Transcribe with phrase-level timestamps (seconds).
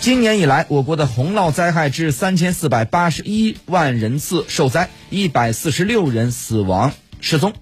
[0.00, 7.52] 今年以来我国的洪涝灾害致三千四百八十一万人次受灾一百四十六人死亡失踪。